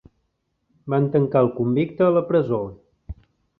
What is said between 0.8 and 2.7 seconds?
Van tancar el convicte a la presó.